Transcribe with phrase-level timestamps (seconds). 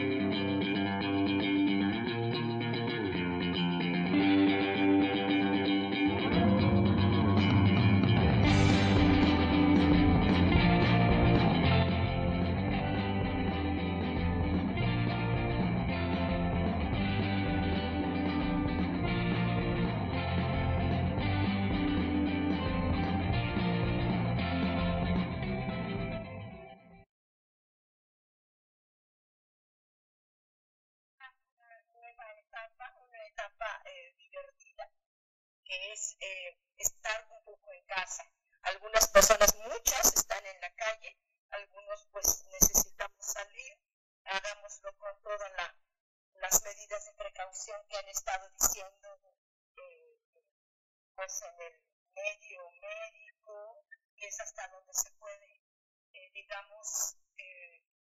[0.00, 0.59] thank you
[35.70, 38.24] que es eh, estar un poco en casa.
[38.62, 41.16] Algunas personas, muchas, están en la calle,
[41.50, 43.78] algunos pues necesitamos salir,
[44.24, 45.52] hagámoslo con todas
[46.34, 49.20] las medidas de precaución que han estado diciendo
[49.76, 50.18] eh,
[51.14, 51.80] pues en el
[52.16, 53.84] medio médico,
[54.16, 55.62] y es hasta donde se puede,
[56.14, 57.16] eh, digamos,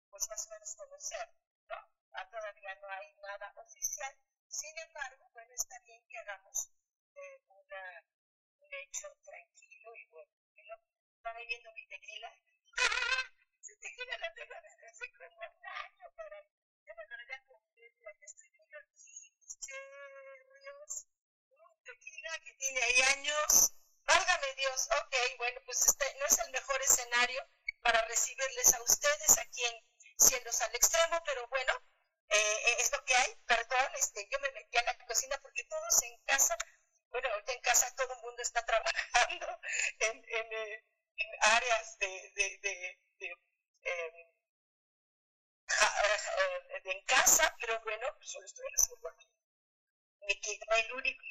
[0.10, 1.30] pues más conocer.
[1.68, 1.76] ¿no?
[2.14, 4.16] Ah, todavía no hay nada oficial,
[4.48, 6.72] sin embargo, bueno, está bien que hagamos
[8.60, 10.32] un hecho tranquilo y bueno.
[11.18, 12.34] Está bebiendo mi tequila.
[13.62, 16.36] Ese tequila la tengo desde hace como un año, pero
[16.86, 17.62] ya me lo había comprado.
[18.22, 18.98] Estoy viendo aquí
[19.46, 21.06] serios.
[21.50, 23.74] Un tequila que tiene ahí años.
[24.06, 24.90] Válgame Dios.
[25.04, 27.46] Ok, bueno, pues este no es el mejor escenario
[27.82, 29.86] para recibirles a ustedes aquí en
[30.18, 31.74] Cielos al Extremo, pero bueno,
[32.30, 33.36] eh, es lo que hay.
[33.46, 36.58] Perdón, este, yo me metí a la cocina porque todos en casa
[37.12, 39.60] bueno, ahorita en casa todo el mundo está trabajando
[40.00, 40.86] en, en, eh,
[41.42, 42.58] áreas de, de,
[43.20, 43.28] de,
[43.84, 44.16] em,
[45.70, 49.28] eh, en casa, pero bueno, pues solo estoy haciendo aquí.
[50.28, 51.24] Me quedo el único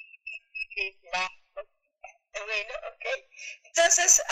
[2.47, 3.05] bueno, ok.
[3.65, 4.23] Entonces,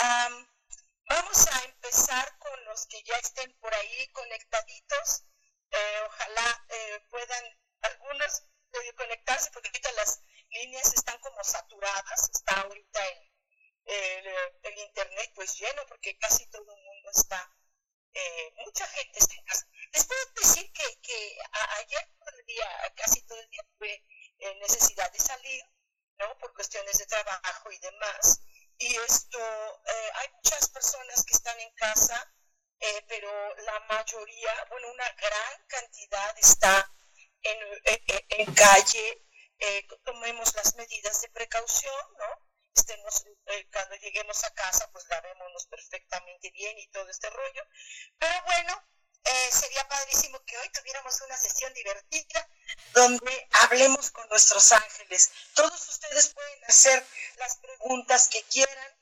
[1.07, 5.25] vamos a empezar con los que ya estén por ahí conectaditos.
[5.71, 6.65] Eh, ojalá
[7.09, 7.45] puedan
[7.81, 8.43] algunos
[8.95, 12.99] conectarse porque ahorita las líneas están como saturadas, está ahorita
[13.85, 17.51] el, internet pues lleno porque casi todo el mundo está,
[18.13, 19.67] eh, mucha gente está en casa.
[19.93, 21.37] Les puedo decir que, que
[21.77, 24.05] ayer todo el día, casi todo el día tuve
[24.39, 25.63] eh, necesidad de salir,
[26.17, 26.37] ¿no?
[26.37, 28.41] Por cuestiones de trabajo y demás.
[28.77, 29.39] Y esto,
[29.85, 32.33] eh, hay muchas personas que están en casa,
[33.07, 36.89] pero la mayoría, bueno, una gran cantidad está
[37.41, 37.57] en,
[38.29, 39.28] en calle,
[39.59, 42.49] eh, tomemos las medidas de precaución, ¿no?
[42.73, 47.63] Estemos, eh, cuando lleguemos a casa, pues lavémonos perfectamente bien y todo este rollo.
[48.17, 48.83] Pero bueno,
[49.25, 52.47] eh, sería padrísimo que hoy tuviéramos una sesión divertida
[52.93, 55.31] donde hablemos con nuestros ángeles.
[55.53, 57.05] Todos ustedes pueden hacer
[57.37, 58.95] las preguntas que quieran.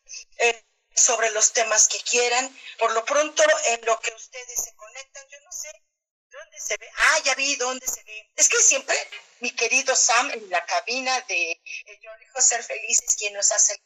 [0.95, 2.50] sobre los temas que quieran.
[2.79, 5.69] Por lo pronto, en lo que ustedes se conectan, yo no sé
[6.32, 6.90] ¿Dónde se ve?
[6.96, 8.30] Ah, ya vi dónde se ve.
[8.36, 8.96] Es que siempre
[9.40, 13.52] mi querido Sam en la cabina de eh, Yo elijo ser feliz es quien nos
[13.52, 13.82] hace el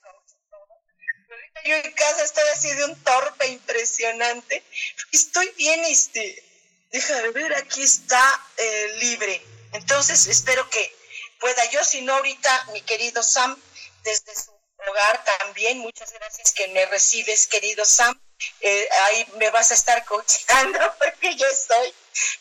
[1.34, 4.64] ahorita yo en casa estoy así de un torpe impresionante.
[5.12, 6.44] Estoy bien, este,
[6.92, 9.42] deja de ver, aquí está eh, libre.
[9.74, 10.96] Entonces espero que
[11.40, 13.58] pueda yo, si no ahorita mi querido Sam,
[14.04, 14.52] desde su
[14.88, 18.20] hogar también, muchas gracias que me recibes, querido Sam.
[18.62, 21.94] Eh, ahí me vas a estar coachando porque yo estoy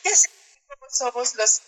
[0.05, 0.29] ya sé
[0.69, 1.63] cómo somos los,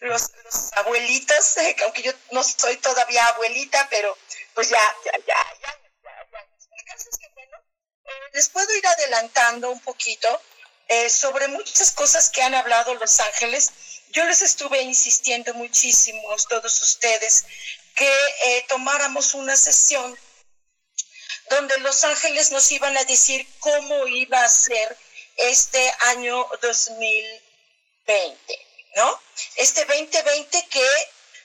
[0.00, 0.30] los,
[0.74, 4.16] abuelitos, aunque yo no soy todavía abuelita, pero
[4.54, 7.56] pues ya, ya, ya, ya, ya, es que bueno,
[8.04, 10.40] eh, les puedo ir adelantando un poquito
[10.88, 13.72] eh, sobre muchas cosas que han hablado los ángeles.
[14.10, 17.44] Yo les estuve insistiendo muchísimo a todos ustedes
[17.94, 18.12] que
[18.44, 20.18] eh, tomáramos una sesión
[21.52, 24.96] donde los ángeles nos iban a decir cómo iba a ser
[25.36, 28.66] este año 2020,
[28.96, 29.20] ¿no?
[29.56, 30.88] Este 2020 que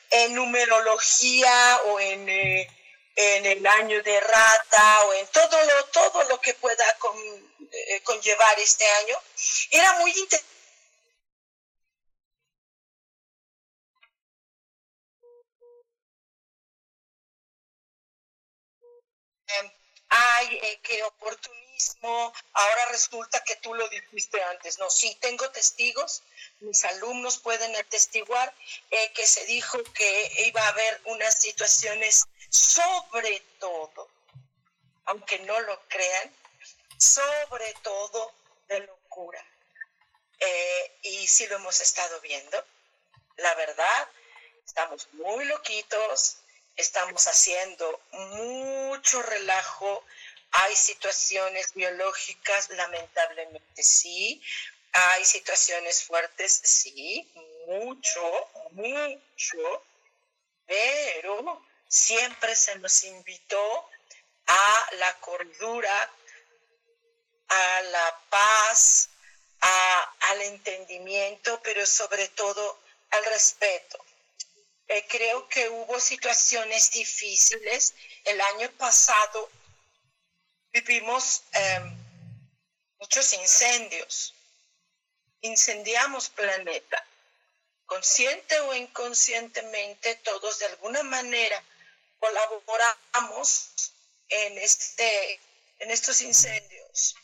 [0.09, 2.67] en numerología o en, eh,
[3.15, 6.85] en el año de rata o en todo lo, todo lo que pueda
[7.71, 9.21] eh, conllevar este año,
[9.71, 10.57] era muy interesante.
[20.09, 24.79] Ay, eh, oportunismo, ahora resulta que tú lo dijiste antes.
[24.79, 26.23] No, sí, tengo testigos,
[26.59, 28.53] mis alumnos pueden atestiguar
[28.91, 34.09] eh, que se dijo que iba a haber unas situaciones, sobre todo,
[35.05, 36.33] aunque no lo crean,
[36.97, 38.33] sobre todo
[38.67, 39.43] de locura.
[40.39, 42.63] Eh, y sí lo hemos estado viendo.
[43.37, 44.09] La verdad,
[44.65, 46.37] estamos muy loquitos,
[46.77, 50.05] estamos haciendo mucho relajo.
[50.51, 54.41] Hay situaciones biológicas, lamentablemente sí.
[54.93, 57.29] Hay situaciones fuertes, sí,
[57.67, 58.21] mucho,
[58.71, 59.83] mucho.
[60.65, 63.89] Pero siempre se nos invitó
[64.47, 66.11] a la cordura,
[67.49, 69.09] a la paz,
[70.19, 72.79] al entendimiento, pero sobre todo
[73.11, 74.03] al respeto.
[74.89, 77.93] Eh, creo que hubo situaciones difíciles.
[78.23, 79.49] El año pasado
[80.71, 81.97] vivimos em,
[82.99, 84.33] muchos incendios.
[85.41, 87.05] Incendiamos planeta.
[87.85, 91.63] Consciente o inconscientemente, todos de alguna manera
[92.19, 93.71] colaboramos
[94.29, 95.39] en, este,
[95.79, 97.15] en estos incendios.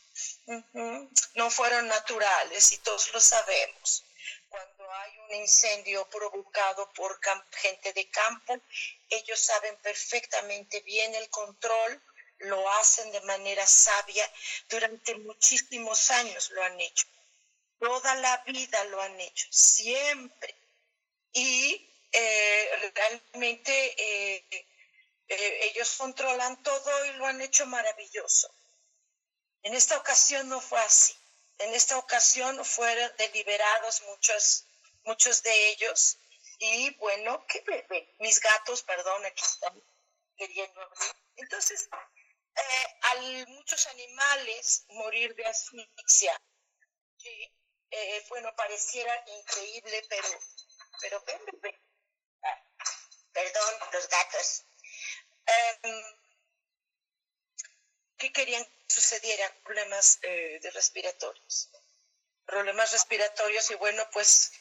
[1.36, 4.04] No fueron naturales y todos lo sabemos
[4.94, 7.20] hay un incendio provocado por
[7.52, 8.60] gente de campo,
[9.10, 12.02] ellos saben perfectamente bien el control,
[12.40, 14.30] lo hacen de manera sabia,
[14.70, 17.06] durante muchísimos años lo han hecho,
[17.80, 20.56] toda la vida lo han hecho, siempre.
[21.34, 24.46] Y eh, realmente eh,
[25.28, 28.54] eh, ellos controlan todo y lo han hecho maravilloso.
[29.64, 31.16] En esta ocasión no fue así.
[31.60, 34.66] En esta ocasión fueron deliberados muchos,
[35.04, 36.18] muchos de ellos
[36.60, 38.16] y bueno, ¿qué bebé?
[38.20, 39.84] Mis gatos, perdón, aquí están
[40.38, 41.16] queriendo abrir.
[41.36, 41.90] Entonces,
[42.56, 46.42] eh, al muchos animales morir de asfixia,
[47.92, 50.28] eh, bueno, pareciera increíble, pero,
[51.02, 51.80] pero ven, bebé.
[52.44, 52.64] Ah,
[53.32, 54.66] perdón, los gatos.
[55.46, 56.04] Em,
[58.18, 61.70] ¿Qué querían sucedieran problemas eh, de respiratorios.
[62.46, 64.52] Problemas respiratorios y bueno, pues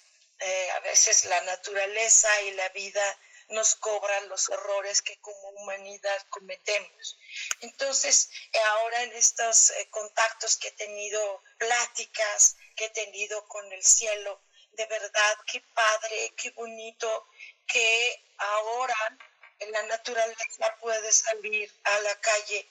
[0.44, 3.18] eh, a veces la naturaleza y la vida
[3.48, 7.18] nos cobran los errores que como humanidad cometemos.
[7.60, 8.30] Entonces,
[8.70, 14.40] ahora en estos eh, contactos que he tenido, pláticas que he tenido con el cielo,
[14.72, 17.28] de verdad, qué padre, qué bonito
[17.66, 19.18] que ahora
[19.58, 22.68] en la naturaleza puede salir a la calle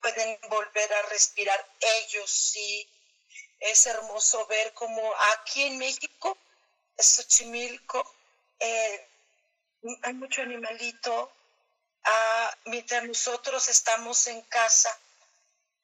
[0.00, 1.66] pueden volver a respirar
[2.02, 2.88] ellos sí.
[3.60, 5.02] Es hermoso ver como
[5.34, 6.36] aquí en México,
[6.98, 8.14] Xochimilco,
[8.58, 9.08] eh,
[10.02, 11.32] hay mucho animalito.
[12.04, 14.90] Ah, mientras nosotros estamos en casa,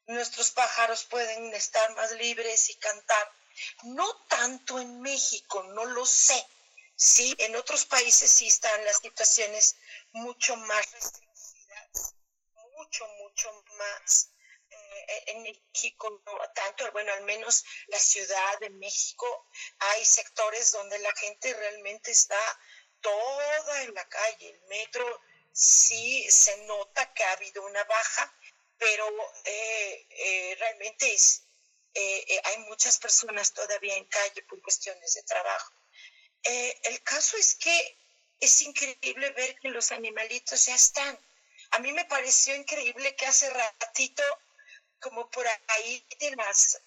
[0.07, 3.33] nuestros pájaros pueden estar más libres y cantar.
[3.85, 6.47] No tanto en México, no lo sé.
[6.95, 9.77] Sí, en otros países sí están las situaciones
[10.13, 11.27] mucho más restringidas
[12.77, 14.31] mucho, mucho más.
[15.09, 16.23] Eh, en México
[16.55, 19.47] tanto, bueno, al menos la Ciudad de México
[19.79, 22.41] hay sectores donde la gente realmente está
[23.01, 24.51] toda en la calle.
[24.51, 25.21] El metro
[25.53, 28.35] sí se nota que ha habido una baja,
[28.79, 29.07] pero
[29.45, 31.43] eh, eh, realmente es,
[32.45, 35.73] hay muchas personas todavía en calle por cuestiones de trabajo.
[36.43, 37.99] el caso es que
[38.39, 41.19] es increíble ver que los animalitos ya están
[41.73, 44.23] a mí me pareció increíble que hace ratito,
[45.01, 46.81] como por ahí de las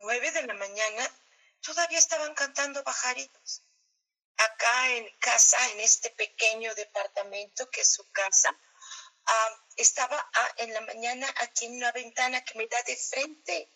[0.00, 1.10] nueve de la mañana,
[1.60, 3.62] todavía estaban cantando pajaritos.
[4.36, 8.54] Acá en casa, en este pequeño departamento que es su casa,
[9.76, 13.70] estaba ah, en la mañana aquí en una ventana que me da de frente.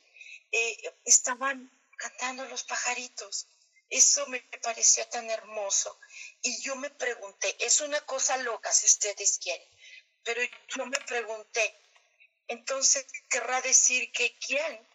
[0.52, 3.46] Eh, estaban cantando los pajaritos.
[3.88, 5.98] Eso me pareció tan hermoso.
[6.42, 9.68] Y yo me pregunté, es una cosa loca si ustedes quieren,
[10.22, 11.76] pero yo me pregunté,
[12.50, 14.88] entonces querrá decir que quién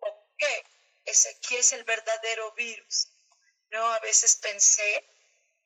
[0.00, 0.64] o qué
[1.04, 3.08] es, qué es el verdadero virus.
[3.70, 5.06] No, a veces pensé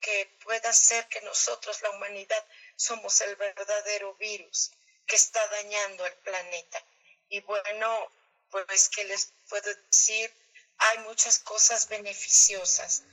[0.00, 2.44] que pueda ser que nosotros, la humanidad,
[2.74, 4.72] somos el verdadero virus
[5.06, 6.84] que está dañando al planeta.
[7.28, 8.10] Y bueno,
[8.50, 10.32] pues que les puedo decir,
[10.78, 13.04] hay muchas cosas beneficiosas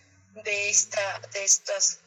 [0.43, 1.99] de, esta, de estas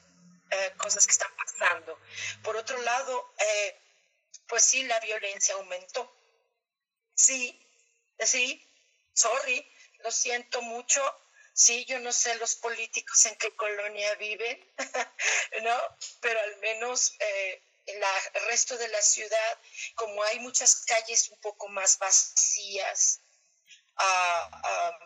[0.50, 1.96] eh, cosas que están pasando.
[2.42, 3.85] Por otro lado, eh,
[4.48, 6.12] pues sí, la violencia aumentó.
[7.14, 7.58] Sí,
[8.18, 8.62] sí,
[9.14, 9.66] sorry,
[10.00, 11.02] lo siento mucho.
[11.52, 14.74] Sí, yo no sé los políticos en qué colonia viven,
[15.62, 15.80] ¿no?
[16.20, 18.02] Pero al menos eh, en
[18.34, 19.58] el resto de la ciudad,
[19.94, 23.20] como hay muchas calles un poco más vacías
[23.96, 24.98] ah,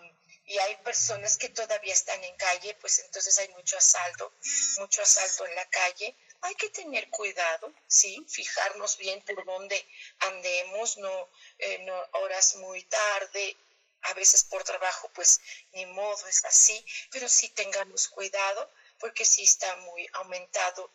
[0.45, 4.35] y hay personas que todavía están en calle, pues entonces hay mucho asalto,
[4.79, 6.17] mucho asalto en la calle.
[6.43, 9.87] Hay que tener cuidado, sí, fijarnos bien por dónde
[10.21, 11.29] andemos, no,
[11.59, 13.57] eh, horas muy tarde,
[14.03, 15.41] a veces por trabajo, pues
[15.73, 20.91] ni modo, es así, pero sí tengamos cuidado porque sí está muy aumentado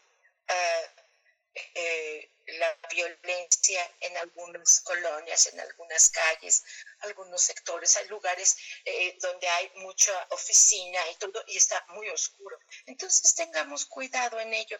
[1.75, 6.63] eh, la violencia en algunas colonias, en algunas calles,
[6.99, 7.95] algunos sectores.
[7.97, 12.59] Hay lugares eh, donde hay mucha oficina y todo y está muy oscuro.
[12.85, 14.79] Entonces tengamos cuidado en ello.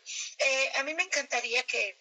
[0.75, 1.99] a mí me encantaría que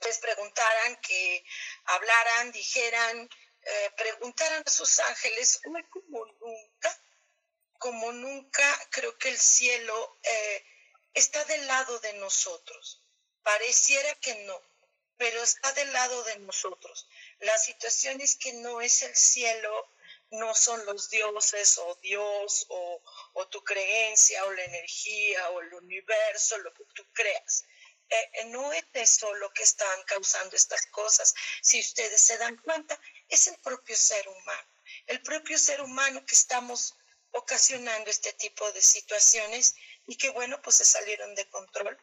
[0.00, 1.44] les preguntaran, que
[1.84, 3.28] hablaran, dijeran,
[3.96, 7.02] preguntaran a sus ángeles, como nunca,
[7.78, 10.18] como nunca creo que el cielo
[11.14, 13.03] está del lado de nosotros.
[13.44, 14.60] Pareciera que no,
[15.18, 17.06] pero está del lado de nosotros.
[17.40, 19.88] La situación es que no es el cielo,
[20.30, 23.02] no son los dioses o Dios o,
[23.50, 27.64] tu creencia o la energía o el universo, lo que tú creas.
[28.08, 31.34] Eh, eh, no es eso lo que están causando estas cosas.
[31.60, 32.98] Si ustedes se dan cuenta,
[33.28, 34.68] es el propio ser humano.
[35.06, 36.94] El propio ser humano que estamos
[37.32, 39.74] ocasionando este tipo de situaciones
[40.06, 41.98] y que bueno, pues se salieron de control.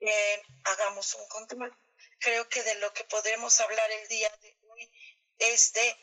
[0.00, 1.76] Eh, hagamos un control.
[2.20, 4.90] Creo que de lo que podremos hablar el día de hoy
[5.38, 5.96] es de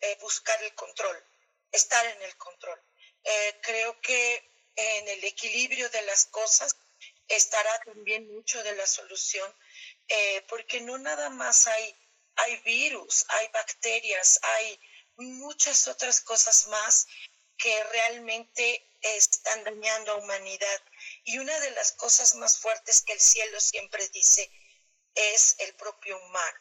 [0.00, 1.22] eh, buscar el control,
[1.70, 2.80] estar en el control.
[3.24, 6.76] Eh, creo que en el equilibrio de las cosas
[7.28, 9.54] estará también mucho de la solución,
[10.48, 11.96] porque no nada más hay,
[12.36, 14.80] hay virus, hay bacterias, hay
[15.16, 17.06] muchas otras cosas más
[17.56, 20.82] que realmente están dañando a humanidad.
[21.24, 24.50] Y una de las cosas más fuertes que el cielo siempre dice
[25.14, 26.58] es el propio humano,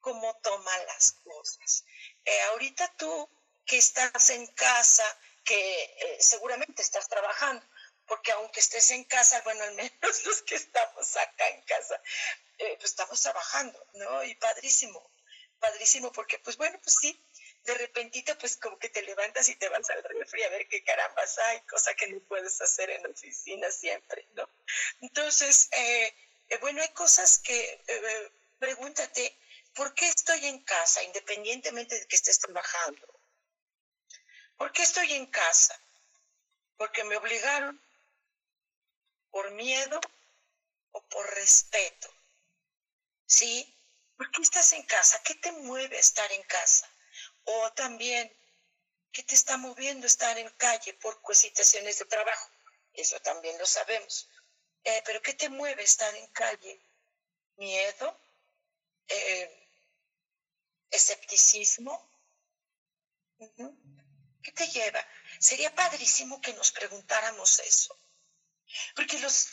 [0.00, 1.84] cómo toma las cosas.
[2.24, 3.28] Eh, ahorita tú
[3.64, 5.04] que estás en casa,
[5.44, 7.66] que eh, seguramente estás trabajando,
[8.06, 9.92] porque aunque estés en casa, bueno, al menos
[10.24, 12.00] los que estamos acá en casa,
[12.58, 14.24] eh, pues estamos trabajando, ¿no?
[14.24, 15.12] Y padrísimo,
[15.58, 17.22] padrísimo, porque pues bueno, pues sí,
[17.68, 20.82] de repentito pues como que te levantas y te vas al refri a ver qué
[20.82, 24.48] carambas hay, cosa que no puedes hacer en la oficina siempre, ¿no?
[25.02, 26.14] Entonces, eh,
[26.48, 29.38] eh, bueno, hay cosas que eh, pregúntate,
[29.74, 33.06] ¿por qué estoy en casa independientemente de que estés trabajando?
[34.56, 35.78] ¿Por qué estoy en casa?
[36.78, 37.78] ¿Porque me obligaron?
[39.30, 40.00] ¿Por miedo
[40.92, 42.08] o por respeto?
[43.26, 43.74] ¿Sí?
[44.16, 45.22] ¿Por qué estás en casa?
[45.22, 46.88] ¿Qué te mueve estar en casa?
[47.50, 48.30] O también,
[49.10, 52.50] ¿qué te está moviendo estar en calle por situaciones de trabajo?
[52.92, 54.28] Eso también lo sabemos.
[54.84, 56.78] Eh, pero ¿qué te mueve estar en calle?
[57.56, 58.20] ¿Miedo?
[59.08, 59.66] Eh,
[60.90, 61.94] ¿Escepticismo?
[64.42, 65.02] ¿Qué te lleva?
[65.40, 67.98] Sería padrísimo que nos preguntáramos eso.
[68.94, 69.48] Porque los,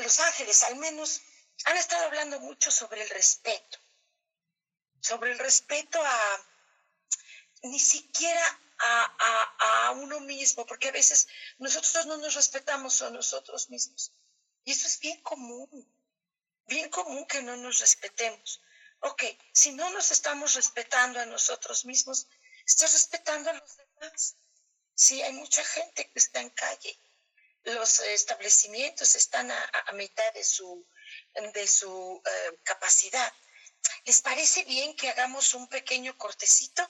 [0.00, 1.22] los ángeles al menos
[1.64, 3.78] han estado hablando mucho sobre el respeto.
[5.00, 6.46] Sobre el respeto a,
[7.62, 11.26] ni siquiera a, uno mismo, porque a veces
[11.58, 14.12] nosotros no nos respetamos a nosotros mismos.
[14.64, 15.68] Y eso es bien común,
[16.66, 18.62] bien común que no nos respetemos.
[19.00, 22.26] Ok, si no nos estamos respetando a nosotros mismos,
[22.66, 24.36] estás respetando a los demás.
[24.94, 26.98] Sí, hay mucha gente que está en calle.
[27.64, 30.86] Los establecimientos están a, mitad de su,
[31.52, 33.32] de su eh, capacidad.
[34.04, 36.88] ¿Les parece bien que hagamos un pequeño cortecito?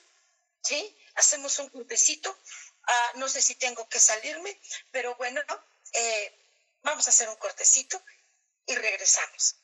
[0.63, 0.97] ¿Sí?
[1.15, 2.37] Hacemos un cortecito.
[2.87, 5.41] Ah, no sé si tengo que salirme, pero bueno,
[5.93, 6.33] eh,
[6.83, 8.03] vamos a hacer un cortecito
[8.67, 9.57] y regresamos.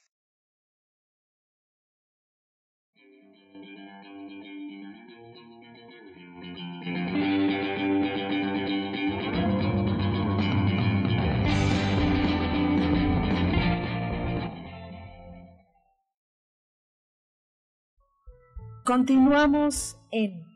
[18.85, 20.56] Continuamos en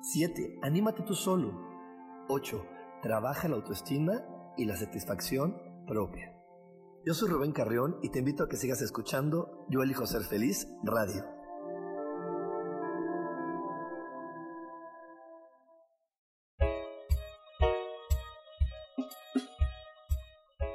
[0.00, 0.60] 7.
[0.62, 1.60] Anímate tú solo.
[2.28, 2.64] 8.
[3.02, 4.24] Trabaja la autoestima
[4.56, 6.34] y la satisfacción propia.
[7.04, 10.68] Yo soy Rubén Carrión y te invito a que sigas escuchando Yo elijo ser feliz
[10.82, 11.24] radio.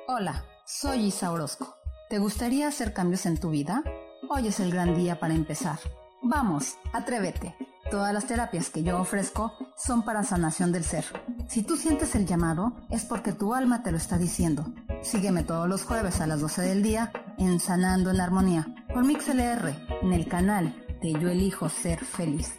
[0.08, 1.76] Hola, soy Isa Orozco.
[2.10, 3.84] ¿Te gustaría hacer cambios en tu vida?
[4.30, 5.80] Hoy es el gran día para empezar.
[6.22, 7.56] Vamos, atrévete.
[7.92, 11.06] Todas las terapias que yo ofrezco son para sanación del ser.
[11.48, 14.66] Si tú sientes el llamado, es porque tu alma te lo está diciendo.
[15.02, 20.02] Sígueme todos los jueves a las 12 del día en Sanando en Armonía por MixLR
[20.02, 22.54] en el canal de Yo Elijo Ser Feliz.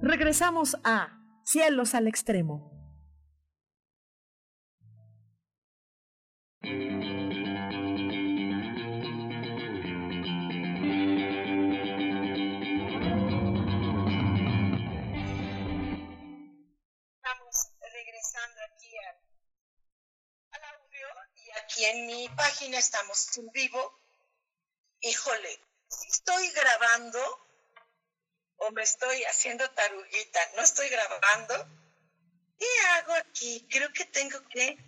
[0.00, 2.72] Regresamos a Cielos al Extremo.
[21.76, 24.00] Aquí en mi página estamos en vivo.
[25.00, 25.60] Híjole,
[26.08, 27.20] estoy grabando
[28.56, 31.68] o me estoy haciendo taruguita, no estoy grabando.
[32.58, 33.68] ¿Qué hago aquí?
[33.70, 34.78] Creo que tengo que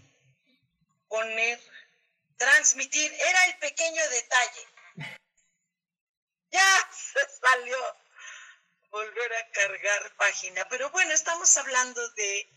[1.08, 1.60] poner,
[2.38, 3.12] transmitir.
[3.12, 4.66] Era el pequeño detalle.
[6.50, 7.96] Ya se salió
[8.88, 10.66] volver a cargar página.
[10.70, 12.48] Pero bueno, estamos hablando de,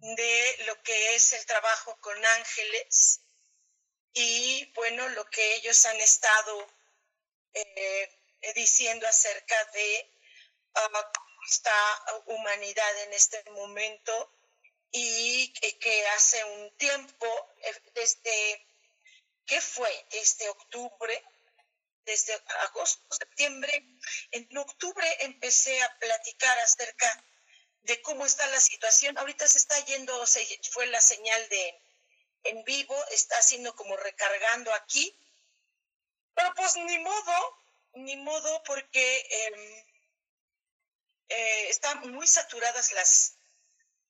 [0.00, 3.20] de lo que es el trabajo con ángeles
[4.18, 6.66] y bueno, lo que ellos han estado
[7.52, 8.10] eh,
[8.54, 10.10] diciendo acerca de
[10.72, 14.32] cómo está humanidad en este momento
[14.90, 17.26] y que, hace un tiempo,
[17.60, 18.66] eh, desde,
[19.44, 20.06] ¿qué fue?
[20.10, 21.22] Desde octubre,
[22.06, 23.84] desde agosto, septiembre,
[24.30, 27.22] en octubre empecé a platicar acerca
[27.82, 29.18] de cómo está la situación.
[29.18, 30.24] Ahorita se está yendo,
[30.70, 31.85] fue la señal de,
[32.48, 35.14] en vivo, está haciendo como recargando aquí.
[36.34, 37.58] Pero pues ni modo,
[37.94, 39.84] ni modo porque em,
[41.28, 43.36] eh, están muy saturadas las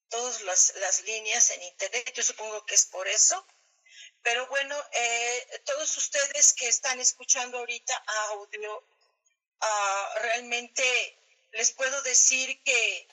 [0.08, 3.44] todas las, líneas en internet, yo supongo que es por eso.
[4.22, 7.96] Pero bueno, eh, todos ustedes que están escuchando ahorita
[8.30, 8.84] audio,
[9.60, 11.18] ah, realmente
[11.52, 13.08] les puedo decir que,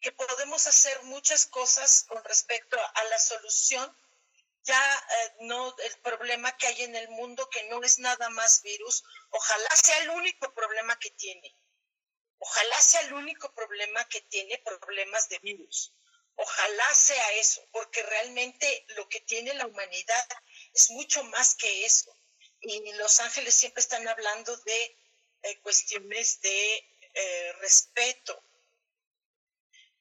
[0.00, 3.96] que podemos hacer muchas cosas con respecto a la solución
[4.68, 8.62] ya eh, no el problema que hay en el mundo, que no es nada más
[8.62, 11.56] virus, ojalá sea el único problema que tiene.
[12.38, 15.94] Ojalá sea el único problema que tiene problemas de virus.
[16.36, 20.28] Ojalá sea eso, porque realmente lo que tiene la humanidad
[20.74, 22.14] es mucho más que eso.
[22.60, 24.96] Y los ángeles siempre están hablando de
[25.42, 26.76] eh, cuestiones de
[27.14, 28.40] eh, respeto.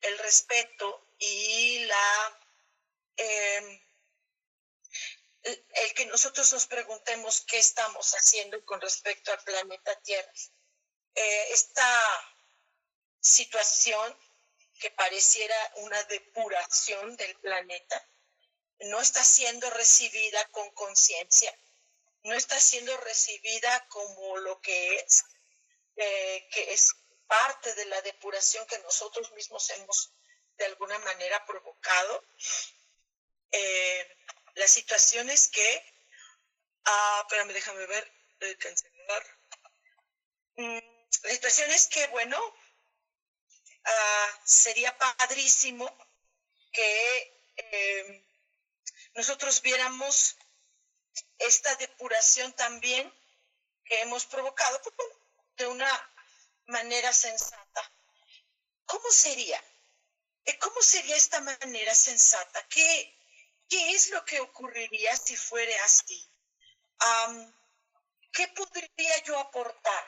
[0.01, 2.39] El respeto y la...
[3.15, 3.87] Em,
[5.47, 10.31] el que nosotros nos preguntemos qué estamos haciendo con respecto al planeta Tierra.
[11.15, 12.36] Eh, esta
[13.19, 14.17] situación
[14.79, 18.07] que pareciera una depuración del planeta
[18.81, 21.57] no está siendo recibida con conciencia,
[22.23, 25.23] no está siendo recibida como lo que es,
[25.95, 26.93] eh, que es
[27.25, 30.13] parte de la depuración que nosotros mismos hemos
[30.57, 32.23] de alguna manera provocado.
[33.51, 34.17] Eh,
[34.58, 35.70] la situación es que,
[36.86, 39.24] ah, espérame, déjame ver, eh, cancelar.
[40.58, 40.80] Mm,
[41.24, 42.38] la situación es que, bueno,
[43.86, 45.86] ah, sería padrísimo
[46.72, 48.26] que em,
[49.13, 50.36] nosotros viéramos
[51.39, 53.12] esta depuración también
[53.86, 54.96] que hemos provocado pues,
[55.58, 55.91] de una
[56.67, 57.91] manera sensata.
[58.86, 59.62] ¿Cómo sería?
[60.48, 62.65] eh, ¿cómo sería esta manera sensata?
[62.70, 63.16] ¿Qué,
[63.69, 66.30] qué es lo que ocurriría si fuera así?
[68.32, 70.08] ¿Qué podría yo aportar?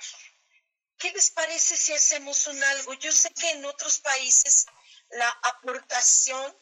[0.98, 2.94] ¿Qué les parece si hacemos un algo?
[2.96, 4.66] Yo sé que en otros países
[5.10, 6.56] la aportación,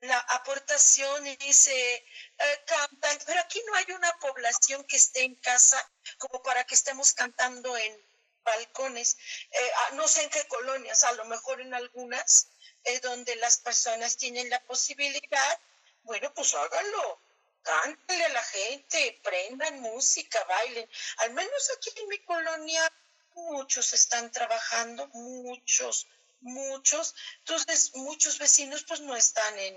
[0.00, 5.78] la aportación dice, eh, cantan, pero aquí no hay una población que esté en casa
[6.18, 8.06] como para que estemos cantando en
[8.44, 9.16] balcones.
[9.50, 12.48] Eh, ah, no sé en qué colonias, a lo mejor en algunas,
[12.84, 15.60] eh, donde las personas tienen la posibilidad,
[16.02, 17.20] bueno, pues háganlo.
[17.62, 20.88] Cántenle a la gente, prendan música, bailen.
[21.18, 22.92] Al menos aquí en mi colonia
[23.34, 26.08] muchos están trabajando, muchos,
[26.40, 27.14] muchos.
[27.38, 29.76] Entonces, muchos vecinos pues no están en,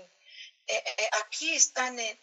[0.68, 2.18] eh, eh, aquí están en,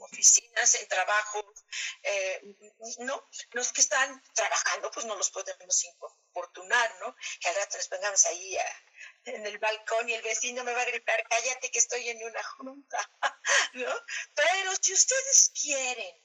[0.00, 1.54] oficinas, en trabajo,
[2.02, 2.56] eh,
[2.98, 3.24] ¿no?
[3.52, 7.14] Los que están trabajando, pues no los podemos importunar, ¿no?
[7.40, 8.56] Que al rato nos pongamos ahí
[9.24, 12.42] en el balcón y el vecino me va a gritar, cállate que estoy en una
[12.42, 13.10] junta,
[13.74, 13.92] ¿no?
[14.34, 16.16] Pero si ustedes quieren,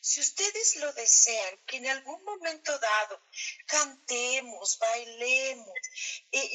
[0.00, 3.22] si ustedes lo desean, que en algún momento dado
[3.66, 5.74] cantemos, bailemos,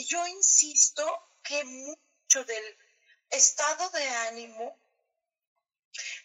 [0.08, 2.78] yo insisto que mucho del
[3.30, 4.80] estado de ánimo,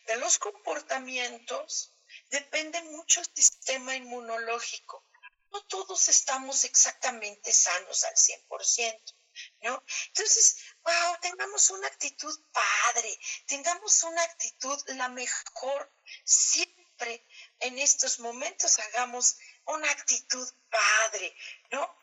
[0.07, 1.92] de los comportamientos,
[2.31, 5.05] depende mucho el sistema inmunológico.
[5.53, 9.14] No todos estamos exactamente sanos al 100%.
[9.61, 9.83] ¿No?
[10.09, 15.92] Entonces, wow, tengamos una actitud padre, tengamos una actitud la mejor,
[16.25, 17.27] siempre
[17.61, 21.37] en estos momentos hagamos una actitud padre,
[21.70, 21.96] ¿no?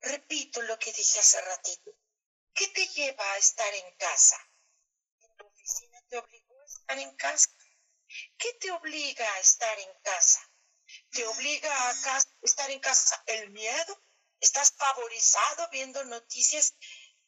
[0.00, 1.92] Repito lo que dije hace ratito,
[2.54, 4.36] ¿Qué te lleva a estar en casa?
[5.38, 7.48] ¿Tu oficina te obligó a estar en casa?
[8.36, 10.40] ¿Qué te obliga a estar en casa?
[11.10, 14.02] ¿Te obliga a estar en casa el miedo?
[14.42, 16.74] ¿Estás favorizado viendo noticias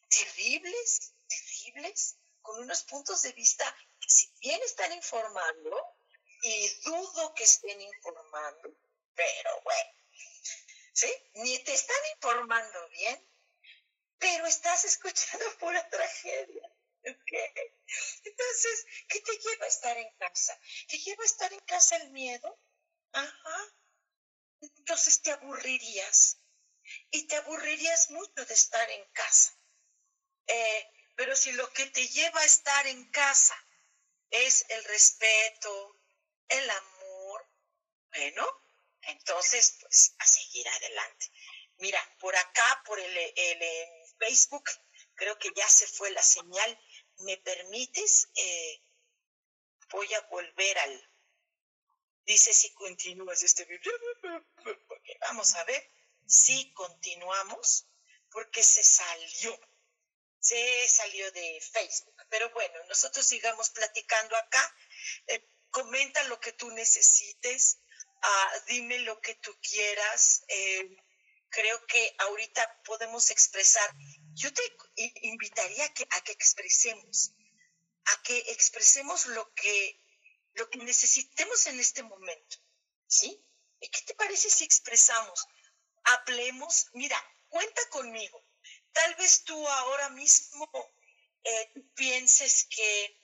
[0.09, 3.65] terribles, terribles, con unos puntos de vista
[4.01, 5.97] que si bien están informando,
[6.43, 8.77] y dudo que estén informando,
[9.15, 9.91] pero bueno,
[10.93, 11.11] ¿sí?
[11.35, 13.31] Ni te están informando bien,
[14.19, 16.71] pero estás escuchando pura tragedia.
[17.03, 20.59] Entonces, ¿qué te lleva a estar en casa?
[20.89, 22.59] ¿Te lleva a estar en casa el miedo?
[23.13, 23.75] Ajá.
[24.61, 26.44] Entonces te aburrirías.
[27.11, 29.57] Y te aburrirías mucho de estar en casa.
[30.47, 33.57] Eh, pero si lo que te lleva a estar en casa
[34.31, 36.01] es el respeto,
[36.49, 37.49] el amor,
[38.15, 38.65] bueno,
[39.03, 41.31] entonces, pues a seguir adelante.
[41.79, 43.65] Mira, por acá, por el, el,
[44.19, 44.65] Facebook,
[45.15, 46.81] creo que ya se fue la señal.
[47.19, 48.29] ¿Me permites?
[48.35, 48.83] Eh,
[49.91, 51.11] voy a volver al...
[52.25, 53.67] Dice si continúas este.
[55.21, 55.94] Vamos a ver
[56.27, 57.87] si continuamos,
[58.31, 59.59] porque se salió.
[60.41, 62.17] Se salió de Facebook.
[62.29, 64.77] Pero bueno, nosotros sigamos platicando acá.
[65.29, 67.79] Eh, comenta lo que tú necesites.
[68.23, 70.45] Ah, dime lo que tú quieras.
[70.49, 70.97] Eh,
[71.49, 73.89] creo que ahorita podemos expresar.
[74.35, 74.63] Yo te
[75.23, 77.33] invitaría a que, a que expresemos,
[78.07, 80.01] a que expresemos lo que,
[80.55, 82.59] lo que necesitemos en este momento.
[83.07, 83.41] ¿Sí?
[83.81, 85.47] ¿Qué te parece si expresamos?
[86.05, 87.17] Hablemos, mira,
[87.49, 88.45] cuenta conmigo.
[88.93, 90.69] Tal vez tú ahora mismo
[91.43, 93.21] eh, pienses que,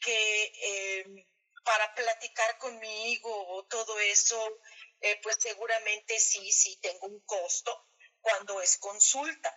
[0.00, 1.26] que eh,
[1.64, 4.60] para platicar conmigo o todo eso
[5.00, 9.54] eh, pues seguramente sí, sí tengo un costo cuando es consulta.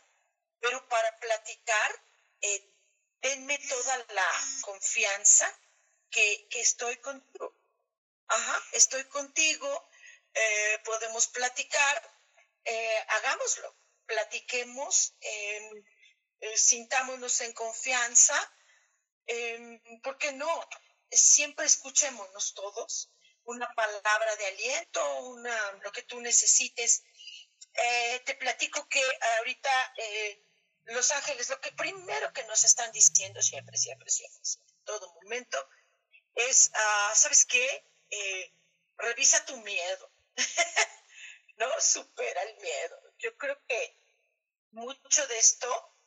[0.60, 2.06] Pero para platicar,
[3.22, 4.30] denme toda la
[4.62, 5.52] confianza
[6.12, 7.56] que, estoy contigo.
[8.28, 9.90] Ajá, estoy contigo,
[10.84, 12.21] podemos platicar,
[13.08, 15.84] hagámoslo, platiquemos, em,
[16.56, 18.36] sintámonos en confianza,
[19.28, 20.70] em, porque no?
[21.12, 23.12] Siempre escuchémonos todos
[23.46, 27.04] una palabra de aliento, una, lo que tú necesites.
[27.74, 29.04] Eh, te platico que
[29.38, 30.44] ahorita eh,
[30.86, 35.70] Los Ángeles, lo que primero que nos están diciendo siempre, siempre, siempre, en todo momento,
[36.36, 37.86] es, ah, ¿sabes qué?
[38.10, 38.54] Eh,
[38.98, 40.12] revisa tu miedo,
[41.62, 41.80] ¿no?
[41.80, 43.00] Supera el miedo.
[43.20, 44.00] Yo creo que
[44.72, 45.98] mucho de esto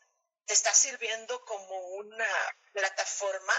[0.46, 3.54] te está sirviendo como una plataforma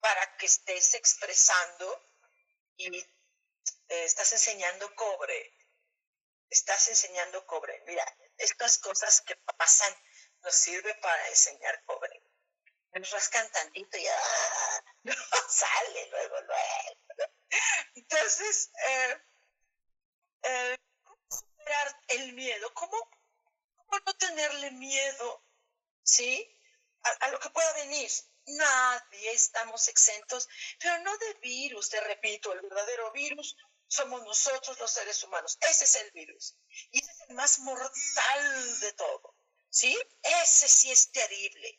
[0.00, 1.86] para que estés expresando
[2.76, 3.04] y
[3.88, 5.54] estás enseñando cobre.
[6.50, 7.82] Estás enseñando cobre.
[7.86, 8.04] Mira,
[8.36, 9.94] estas cosas que pasan
[10.42, 12.22] nos sirve para enseñar cobre.
[12.92, 14.84] Nos rascan tantito y ¡ah!
[15.04, 15.14] no
[15.48, 17.32] sale luego, luego.
[17.94, 19.27] Entonces, eh,
[20.42, 22.72] eh, ¿cómo superar el miedo?
[22.74, 23.10] ¿Cómo,
[24.06, 25.44] no tenerle miedo,
[26.02, 26.46] ¿sí?
[27.02, 28.10] A, lo que pueda venir.
[28.46, 30.48] Nadie estamos exentos,
[30.78, 33.56] pero no de virus, te repito, el verdadero virus
[33.88, 35.58] somos nosotros los seres humanos.
[35.68, 36.56] Ese es el virus.
[36.90, 39.34] Y es el más mortal de todo.
[39.70, 39.98] ¿Sí?
[40.22, 41.78] Ese sí es terrible.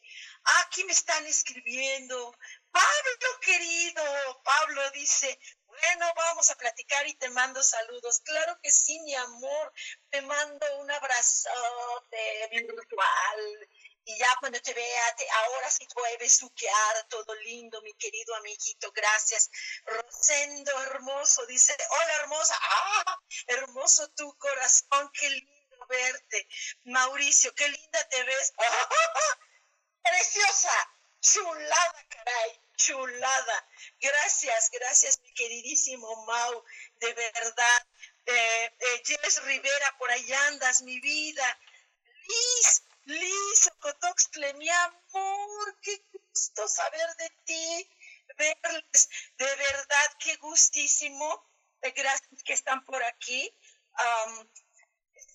[0.61, 2.37] Aquí me están escribiendo.
[2.71, 5.39] Pablo querido, Pablo dice,
[5.81, 8.21] bueno, vamos a platicar y te mando saludos.
[8.21, 9.73] Claro que sí, mi amor.
[10.09, 13.69] Te mando un abrazote virtual.
[14.05, 18.91] Y ya cuando te vea, ahora sí puedes suquear todo lindo, mi querido amiguito.
[18.91, 19.49] Gracias.
[19.85, 22.57] Rosendo, hermoso, dice, hola hermosa.
[22.59, 26.47] Ah, hermoso tu corazón, qué lindo verte.
[26.85, 28.53] Mauricio, qué linda te ves.
[30.03, 30.89] Preciosa,
[31.21, 33.67] chulada, caray chulada.
[33.99, 36.63] Gracias, gracias, mi queridísimo Mau,
[36.95, 37.81] de verdad.
[38.25, 41.59] Eh, eh, Jess Rivera, por ahí andas, mi vida.
[42.27, 47.89] Liz, Liz, Cotoxtle, mi amor, qué gusto saber de ti,
[48.37, 51.27] verles, de verdad, qué gustísimo.
[51.81, 53.53] Eh, gracias que están por aquí.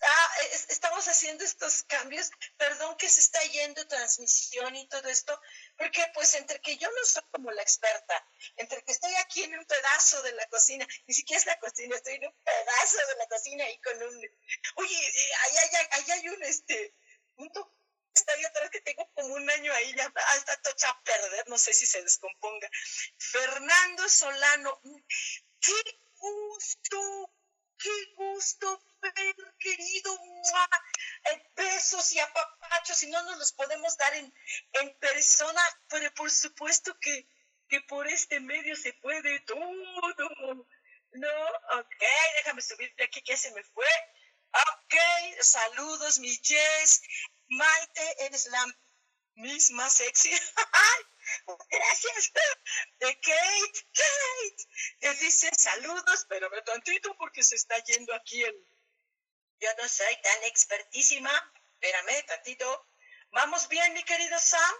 [0.02, 0.30] Ah,
[0.68, 5.40] estamos haciendo estos cambios, perdón que se está yendo transmisión y todo esto,
[5.76, 8.26] porque pues entre que yo no soy como la experta,
[8.56, 11.96] entre que estoy aquí en un pedazo de la cocina, ni siquiera es la cocina,
[11.96, 14.16] estoy en un pedazo de la cocina y con un,
[14.76, 15.32] oye, eh,
[15.90, 16.94] ahí, hay un este,
[17.36, 17.70] punto
[18.14, 21.58] está ahí atrás que tengo como un año ahí, ya está tocha a perder, no
[21.58, 22.70] sé si se descomponga.
[23.18, 24.80] Fernando Solano,
[25.60, 27.30] qué gusto,
[27.84, 30.18] qué gusto ver, querido.
[31.54, 34.32] Besos y apapachos, y no nos los podemos dar en,
[34.72, 37.28] en persona, pero por supuesto que,
[37.68, 39.56] que por este medio se puede todo.
[41.12, 41.46] No,
[41.78, 42.02] ok,
[42.38, 43.86] déjame subir de aquí que se me fue.
[44.52, 44.94] Ok,
[45.40, 47.02] saludos, mi Jess.
[47.48, 48.64] Maite, eres la
[49.34, 50.30] misma sexy.
[51.70, 52.32] Gracias.
[52.98, 54.64] De Kate, Kate.
[55.00, 58.68] Te dice saludos, pero tantito porque se está yendo aquí el.
[59.60, 61.30] Yo no soy tan expertísima.
[61.74, 62.88] Espérame tantito.
[63.30, 64.74] ¿Vamos bien, mi querido Sam?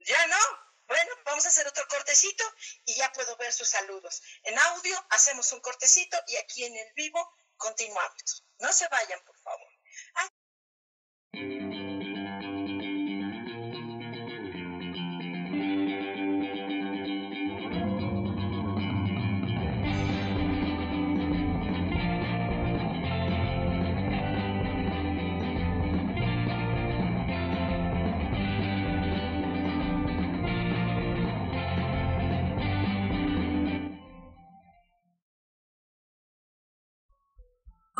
[0.00, 0.64] ¿Ya no?
[0.86, 2.44] Bueno, vamos a hacer otro cortecito
[2.84, 4.22] y ya puedo ver sus saludos.
[4.42, 8.44] En audio hacemos un cortecito y aquí en el vivo continuamos.
[8.58, 9.68] No se vayan, por favor.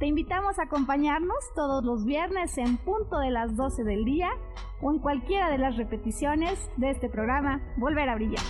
[0.00, 4.30] Te invitamos a acompañarnos todos los viernes en punto de las 12 del día
[4.80, 8.40] o en cualquiera de las repeticiones de este programa Volver a Brillar.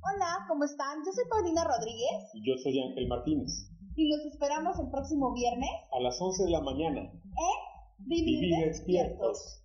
[0.00, 1.02] Hola, ¿cómo están?
[1.04, 2.30] Yo soy Paulina Rodríguez.
[2.34, 3.68] Y yo soy Ángel Martínez.
[3.96, 5.70] Y los esperamos el próximo viernes.
[5.90, 7.00] A las 11 de la mañana.
[7.00, 7.76] ¿Eh?
[7.98, 9.64] Vivir, despiertos.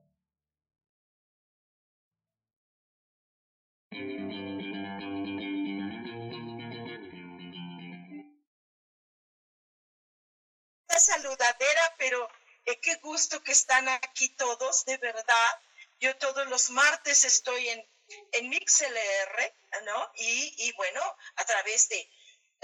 [11.01, 12.29] Saludadera, pero
[12.65, 15.59] eh, qué gusto que están aquí todos, de verdad.
[15.99, 17.85] Yo todos los martes estoy en,
[18.33, 19.53] en MixLR,
[19.85, 20.11] ¿no?
[20.15, 21.01] Y, y bueno,
[21.35, 22.09] a través de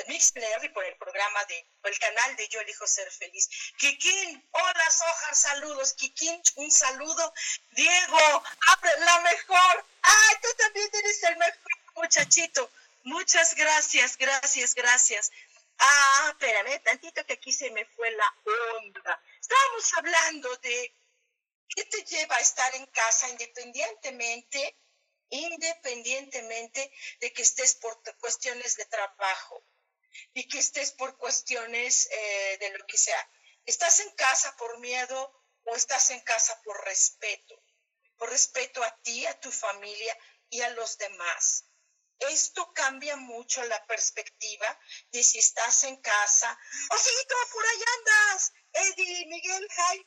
[0.05, 3.49] MixLR y por el programa de, por el canal de Yo Elijo Ser Feliz.
[3.77, 5.93] Kikín, hola Sojar, saludos.
[5.93, 7.33] Kikín, un saludo.
[7.71, 9.85] Diego, abre la mejor.
[10.01, 12.69] Ay, tú también eres el mejor muchachito.
[13.03, 15.31] Muchas gracias, gracias, gracias.
[15.79, 18.35] Ah, espérame, tantito que aquí se me fue la
[18.77, 19.21] onda.
[19.39, 20.93] Estábamos hablando de
[21.69, 24.77] qué te lleva a estar en casa independientemente,
[25.29, 29.63] independientemente de que estés por cuestiones de trabajo
[30.33, 33.31] y que estés por cuestiones eh, de lo que sea.
[33.65, 37.61] ¿Estás en casa por miedo o estás en casa por respeto?
[38.17, 40.17] Por respeto a ti, a tu familia
[40.49, 41.65] y a los demás.
[42.19, 44.79] Esto cambia mucho la perspectiva
[45.11, 46.57] de si estás en casa.
[46.89, 48.53] ¡Osito, por ahí andas!
[48.73, 50.05] Eddie, Miguel, Jaime,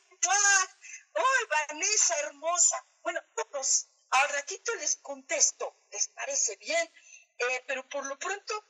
[1.13, 2.85] ¡Ay, Vanessa, hermosa!
[3.01, 6.91] Bueno, todos, al ratito les contesto, ¿les parece bien?
[7.37, 8.67] Eh, pero por lo pronto,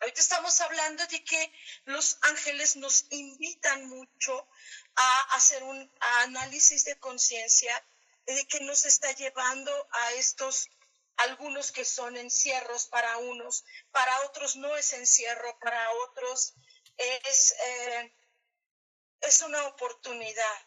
[0.00, 1.52] ahorita estamos hablando de que
[1.84, 4.48] los ángeles nos invitan mucho
[4.96, 7.84] a hacer un análisis de conciencia
[8.26, 10.68] de que nos está llevando a estos
[11.16, 16.54] algunos que son encierros para unos, para otros no es encierro, para otros
[16.96, 18.14] es, eh,
[19.20, 20.66] es una oportunidad.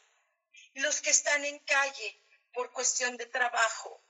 [0.74, 4.04] Los que están en calle por cuestión de trabajo.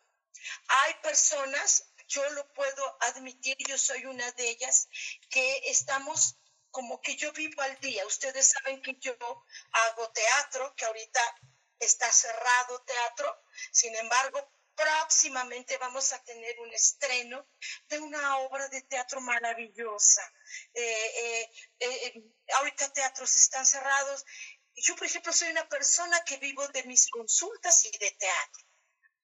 [0.68, 4.88] Hay personas, yo lo puedo admitir, yo soy una de ellas,
[5.30, 6.38] que estamos
[6.72, 8.06] como que yo vivo al día.
[8.06, 9.16] Ustedes saben que yo
[9.72, 11.20] hago teatro, que ahorita
[11.80, 17.48] está cerrado teatro, sin embargo, próximamente vamos a tener un estreno
[17.90, 20.22] de una obra de teatro maravillosa.
[20.74, 22.24] Eh, eh, eh,
[22.58, 24.24] ahorita teatros están cerrados.
[24.76, 28.64] Yo, por ejemplo, soy una persona que vivo de mis consultas y de teatro,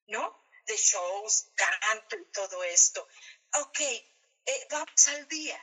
[0.08, 0.43] ¿no?
[0.66, 3.06] De shows, canto y todo esto.
[3.60, 3.80] Ok,
[4.70, 5.60] vamos al día.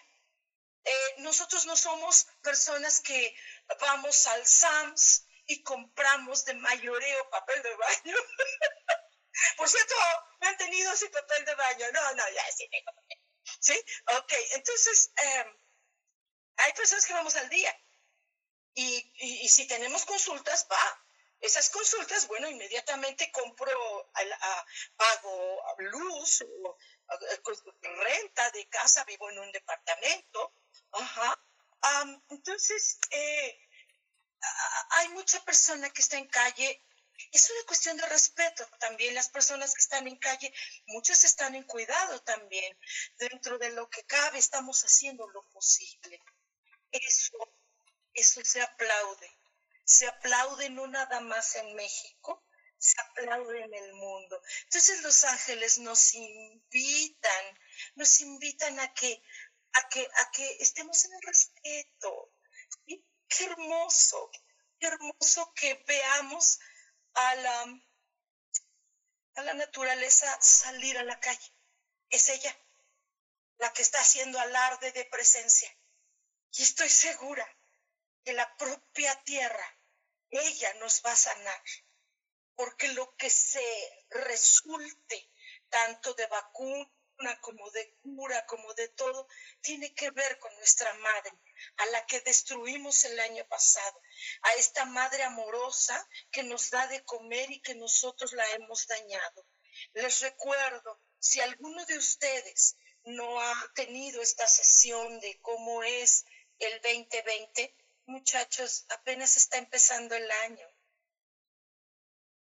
[1.17, 3.35] nosotros no somos personas que
[3.79, 8.15] vamos al SAMS y compramos de mayoreo papel de baño.
[9.57, 9.95] Por cierto,
[10.39, 11.85] me han tenido sin papel de baño.
[11.93, 12.91] No, no, ya sí tengo.
[13.59, 13.85] ¿Sí?
[14.17, 15.57] Ok, entonces, em,
[16.57, 17.75] hay personas que vamos al día.
[18.73, 21.05] Y, y, si tenemos consultas, va.
[21.41, 26.77] Esas consultas, bueno, inmediatamente compro, a, pago luz o
[28.03, 30.53] renta de casa, vivo en un departamento.
[30.91, 31.39] Ajá.
[32.29, 33.59] entonces, eh,
[34.91, 36.81] hay mucha persona que está en calle
[37.31, 39.13] es una cuestión de respeto también.
[39.13, 40.53] Las personas que están en calle,
[40.87, 42.77] muchas están en cuidado también.
[43.17, 46.21] Dentro de lo que cabe, estamos haciendo lo posible.
[46.91, 47.37] Eso,
[48.13, 49.40] eso se aplaude.
[49.83, 52.45] Se aplaude no nada más en México,
[52.77, 54.41] se aplaude en el mundo.
[54.63, 57.59] Entonces los ángeles nos invitan,
[57.95, 59.21] nos invitan a que,
[59.73, 62.33] a que, a que estemos en el respeto.
[62.85, 64.31] Qué hermoso,
[64.79, 66.59] qué hermoso que veamos
[67.13, 67.81] a la,
[69.35, 71.55] a la naturaleza salir a la calle.
[72.09, 72.57] Es ella
[73.57, 75.69] la que está haciendo alarde de presencia.
[76.53, 77.47] Y estoy segura
[78.23, 79.79] que la propia tierra,
[80.29, 81.61] ella nos va a sanar.
[82.55, 83.65] Porque lo que se
[84.09, 85.29] resulte,
[85.69, 86.91] tanto de vacuna,
[87.41, 89.27] como de cura, como de todo,
[89.61, 91.31] tiene que ver con nuestra madre,
[91.77, 94.01] a la que destruimos el año pasado,
[94.41, 99.45] a esta madre amorosa que nos da de comer y que nosotros la hemos dañado.
[99.93, 106.25] Les recuerdo, si alguno de ustedes no ha tenido esta sesión de cómo es
[106.59, 110.67] el 2020, muchachos, apenas está empezando el año.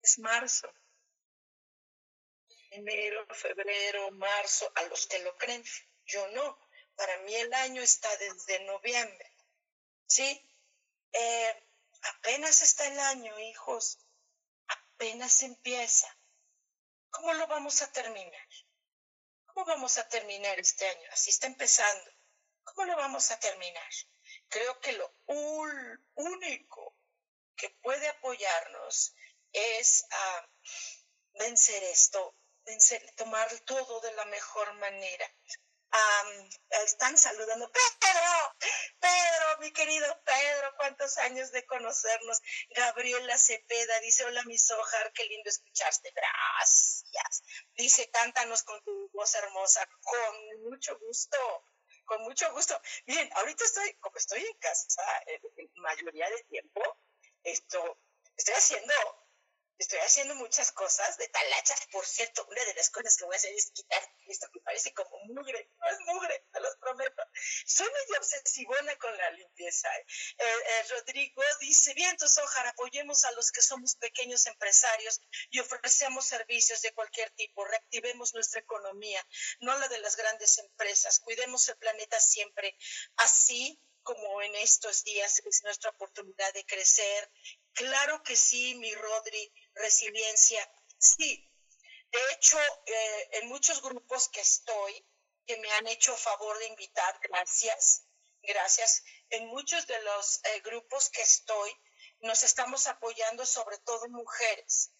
[0.02, 0.72] Es marzo
[2.70, 5.64] enero, febrero, marzo, a los que lo creen.
[6.04, 6.58] Yo no.
[6.96, 9.36] Para mí el año está desde noviembre.
[10.06, 10.44] ¿Sí?
[11.12, 11.62] Eh,
[12.02, 13.98] apenas está el año, hijos.
[14.66, 16.08] Apenas empieza.
[17.10, 18.48] ¿Cómo lo vamos a terminar?
[19.46, 21.08] ¿Cómo vamos a terminar este año?
[21.12, 22.10] Así está empezando.
[22.64, 23.90] ¿Cómo lo vamos a terminar?
[24.48, 25.14] Creo que lo
[26.14, 26.96] único
[27.56, 29.14] que puede apoyarnos
[29.52, 30.48] es a
[31.34, 32.34] vencer esto,
[32.64, 35.26] vencer, tomar todo de la mejor manera.
[36.84, 38.56] están saludando, Pedro,
[39.00, 42.40] Pedro, mi querido Pedro, cuántos años de conocernos.
[42.70, 47.42] Gabriela Cepeda dice, hola mi Sojar, qué lindo escucharte, gracias.
[47.74, 51.38] Dice, cántanos con tu voz hermosa, con mucho gusto
[52.08, 52.74] con mucho gusto.
[53.06, 56.82] Miren, ahorita estoy, como estoy en casa, en mayoría del tiempo,
[57.44, 58.00] esto,
[58.36, 58.94] estoy haciendo
[59.78, 61.74] estoy haciendo muchas cosas de talacha.
[61.92, 64.92] Por cierto, una de las cosas que voy a hacer es quitar esto que parece
[64.92, 65.70] como mugre.
[65.78, 67.22] No es mugre, te los prometo.
[67.66, 69.88] Soy medio obsesivona con la limpieza.
[69.96, 70.06] ¿eh?
[70.38, 75.20] Eh, eh, Rodrigo dice, vientos, ojalá apoyemos a los que somos pequeños empresarios
[75.50, 77.64] y ofrecemos servicios de cualquier tipo.
[77.64, 79.24] Reactivemos nuestra economía,
[79.60, 81.20] no la de las grandes empresas.
[81.20, 82.76] Cuidemos el planeta siempre.
[83.16, 87.30] Así como en estos días es nuestra oportunidad de crecer.
[87.74, 91.44] Claro que sí, mi Rodri, resiliencia, sí.
[92.10, 95.06] De hecho, eh, en muchos grupos que estoy,
[95.46, 98.06] que me han hecho favor de invitar, gracias,
[98.42, 99.02] gracias.
[99.30, 101.70] En muchos de los eh, grupos que estoy,
[102.20, 104.92] nos estamos apoyando sobre todo mujeres.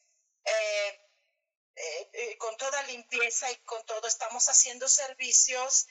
[1.81, 5.87] Eh, con toda limpieza y con todo, estamos haciendo servicios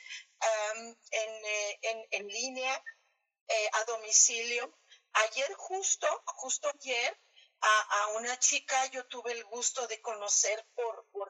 [1.12, 2.84] en, en línea
[3.50, 4.78] eh, a domicilio.
[5.14, 7.18] Ayer justo, justo ayer,
[7.62, 11.30] a, una chica yo tuve el gusto de conocer por, por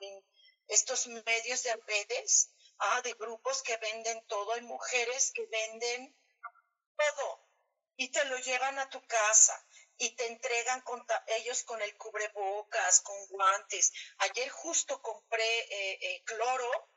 [0.68, 4.54] estos medios de redes, ah, de grupos que venden todo.
[4.54, 6.16] Hay mujeres que venden
[6.96, 7.48] todo
[7.98, 9.66] y te lo llevan a tu casa
[9.98, 13.92] y te entregan con ellos con el cubrebocas, con guantes.
[14.20, 16.90] Ayer justo compré eh, eh, cloro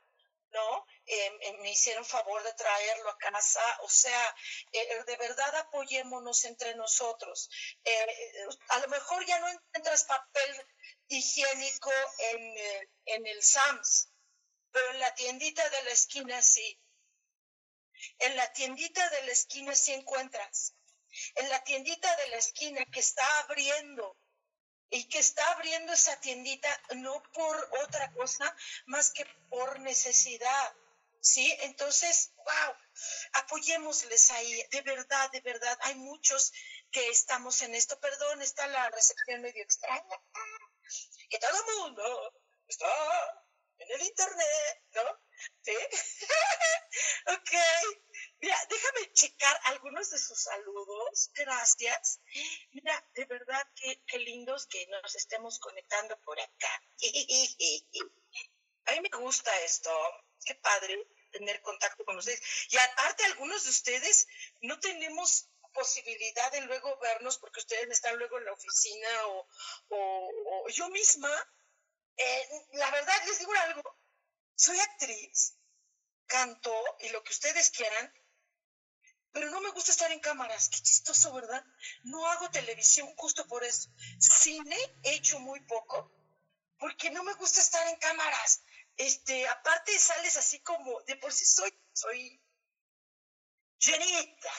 [0.52, 0.86] ¿no?
[1.06, 4.36] Em, em, me hicieron favor de traerlo a casa, o sea,
[4.72, 7.48] eh, de verdad apoyémonos entre nosotros.
[7.84, 10.66] Eh, a lo mejor ya no encuentras papel
[11.08, 14.12] higiénico en, eh, en el SAMS,
[14.70, 16.80] pero en la tiendita de la esquina sí.
[18.18, 20.74] En la tiendita de la esquina sí encuentras.
[21.34, 24.16] En la tiendita de la esquina que está abriendo
[24.90, 28.54] y que está abriendo esa tiendita no por otra cosa
[28.86, 30.74] más que por necesidad.
[31.22, 31.54] ¿Sí?
[31.60, 32.74] Entonces, wow,
[33.34, 35.78] apoyémosles ahí, de verdad, de verdad.
[35.82, 36.50] Hay muchos
[36.90, 38.00] que estamos en esto.
[38.00, 40.22] Perdón, está la recepción medio extraña.
[41.28, 42.32] Que todo el mundo
[42.66, 42.88] está
[43.78, 45.02] en el internet, ¿no?
[45.62, 45.76] ¿Sí?
[47.26, 47.52] ok.
[48.40, 51.30] Mira, déjame checar algunos de sus saludos.
[51.34, 52.20] Gracias.
[52.72, 56.82] Mira, de verdad, qué, qué lindos que nos estemos conectando por acá.
[58.86, 59.90] A mí me gusta esto.
[60.44, 62.40] Qué padre tener contacto con ustedes.
[62.70, 64.26] Y aparte, algunos de ustedes
[64.62, 69.48] no tenemos posibilidad de luego vernos porque ustedes están luego en la oficina o,
[69.88, 71.30] o, yo misma.
[72.16, 73.82] Eh, la verdad, les digo algo,
[74.54, 75.56] soy actriz,
[76.26, 78.12] canto y lo que ustedes quieran,
[79.32, 80.68] pero no me gusta estar en cámaras.
[80.68, 81.64] Qué chistoso, ¿verdad?
[82.04, 83.90] No hago televisión justo por eso.
[84.18, 86.12] Cine he hecho muy poco
[86.78, 88.62] porque no me gusta estar en cámaras.
[88.96, 92.42] Este, aparte sales así como, de por sí soy, soy
[93.78, 94.52] llenita.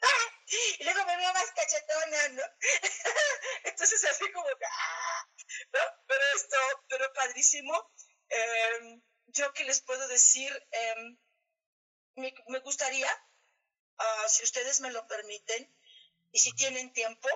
[0.80, 2.42] Y luego me veo más cachetona, ¿no?
[3.64, 5.28] Entonces así como que, ¡ah!
[5.72, 5.80] ¿no?
[6.08, 6.56] Pero esto,
[6.88, 7.92] pero padrísimo.
[8.28, 11.18] Em, yo qué les puedo decir, em,
[12.16, 13.08] me, gustaría,
[14.00, 15.62] ah, si ustedes me lo permiten,
[16.32, 17.28] y si tienen tiempo,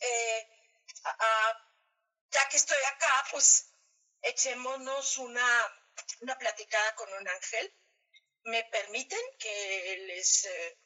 [0.00, 0.48] eh,
[2.30, 3.72] ya que estoy acá, pues
[4.22, 5.84] echémonos una,
[6.20, 7.74] una platicada con un ángel.
[8.44, 10.78] ¿Me permiten que les eh,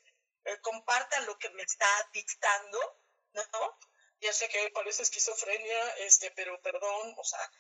[0.45, 3.01] eh, comparta lo que me está dictando?
[3.33, 3.79] ¿No?
[4.21, 7.51] Ya sé que parece esquizofrenia, este, pero perdón, o sea,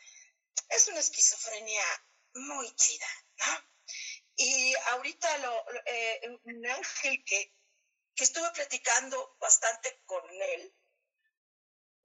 [0.70, 1.84] es una esquizofrenia
[2.34, 3.75] muy chida, ¿no?
[4.36, 7.54] Y ahorita lo, eh, un ángel que,
[8.14, 10.74] que estuve platicando bastante con él,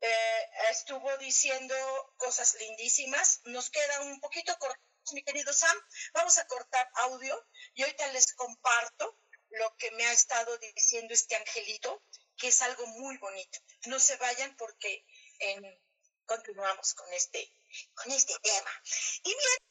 [0.02, 1.76] eh, estuvo diciendo
[2.18, 3.42] cosas lindísimas.
[3.46, 4.82] Nos queda un poquito corto,
[5.14, 5.78] mi querido Sam.
[6.14, 9.20] Vamos a cortar audio y ahorita les comparto
[9.50, 12.04] lo que me ha estado diciendo este angelito,
[12.38, 13.60] que es algo muy bonito.
[13.86, 15.06] No se vayan porque
[16.26, 17.54] continuamos con este,
[17.94, 18.72] con este tema.
[19.24, 19.71] Y bien,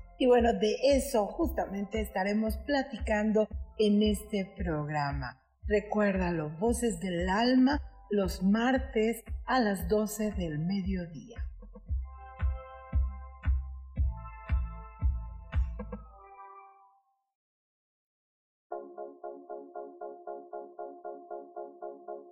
[0.21, 3.47] y bueno, de eso justamente estaremos platicando
[3.79, 5.41] en este programa.
[5.67, 11.43] Recuérdalo, Voces del Alma, los martes a las 12 del mediodía.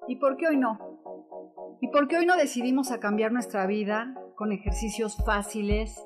[0.08, 0.78] ¿Y por qué hoy no?
[1.82, 6.06] ¿Y por qué hoy no decidimos a cambiar nuestra vida con ejercicios fáciles,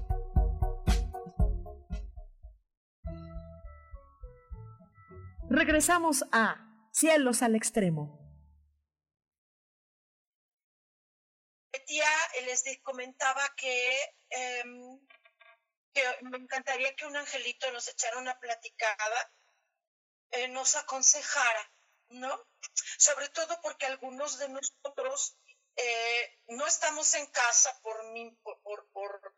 [5.53, 8.17] Regresamos a Cielos al Extremo.
[11.85, 12.07] Tía
[12.45, 14.97] les comentaba que, em,
[15.93, 19.33] que, me encantaría que un angelito nos echara una platicada,
[20.31, 21.73] eh, nos aconsejara,
[22.07, 22.47] ¿no?
[22.97, 25.35] Sobre todo porque algunos de nosotros
[25.75, 27.97] eh, no estamos en casa por,
[28.63, 29.35] por, por,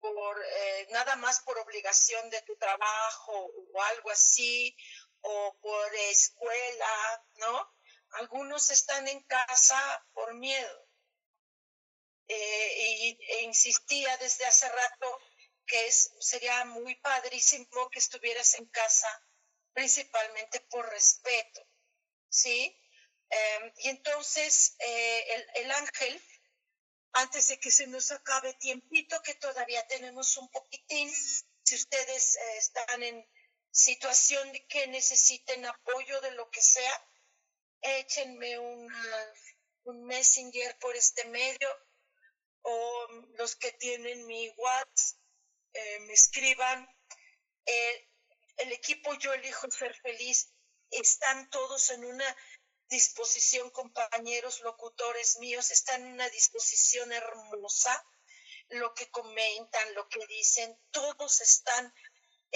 [0.00, 3.32] por eh, nada más por obligación de tu trabajo
[3.72, 4.76] o algo así,
[5.20, 7.74] o por escuela, ¿no?
[8.10, 10.86] Algunos están en casa por miedo.
[12.28, 15.20] Eh, y, e insistía desde hace rato
[15.66, 19.08] que es, sería muy padrísimo que estuvieras en casa,
[19.72, 21.60] principalmente por respeto,
[22.28, 22.80] ¿sí?
[23.28, 26.22] Em, y entonces eh, el, ángel,
[27.12, 31.12] antes de que se nos acabe tiempito, que todavía tenemos un poquitín,
[31.64, 33.26] si ustedes eh, están en,
[33.76, 37.10] situación de que necesiten apoyo de lo que sea,
[37.82, 41.68] échenme un messenger por este medio
[42.62, 43.06] o
[43.38, 45.20] los que tienen mi WhatsApp
[45.74, 46.88] eh, me escriban.
[48.56, 50.48] el equipo Yo elijo ser feliz
[50.90, 52.36] están todos en una
[52.88, 58.04] disposición, compañeros locutores míos, están en una disposición hermosa.
[58.68, 61.92] Lo que comentan, lo que dicen, todos están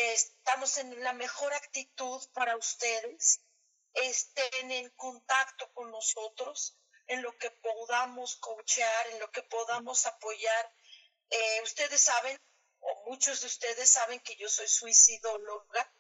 [0.01, 3.43] estamos en la mejor actitud para ustedes,
[3.95, 6.77] estén en contacto con nosotros,
[7.07, 10.75] en lo que podamos coachear, en lo que podamos apoyar.
[11.29, 12.41] Eh, ustedes saben,
[12.81, 15.93] o muchos de ustedes saben que yo soy suicidóloga